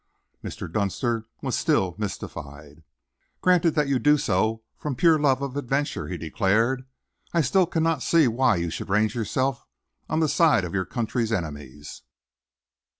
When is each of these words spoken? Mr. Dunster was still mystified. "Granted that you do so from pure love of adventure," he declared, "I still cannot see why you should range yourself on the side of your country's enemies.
Mr. 0.43 0.65
Dunster 0.67 1.27
was 1.43 1.55
still 1.55 1.93
mystified. 1.95 2.81
"Granted 3.39 3.75
that 3.75 3.87
you 3.87 3.99
do 3.99 4.17
so 4.17 4.63
from 4.75 4.95
pure 4.95 5.19
love 5.19 5.43
of 5.43 5.55
adventure," 5.55 6.07
he 6.07 6.17
declared, 6.17 6.85
"I 7.35 7.41
still 7.41 7.67
cannot 7.67 8.01
see 8.01 8.27
why 8.27 8.55
you 8.55 8.71
should 8.71 8.89
range 8.89 9.13
yourself 9.13 9.67
on 10.09 10.19
the 10.19 10.27
side 10.27 10.63
of 10.65 10.73
your 10.73 10.85
country's 10.85 11.31
enemies. 11.31 12.01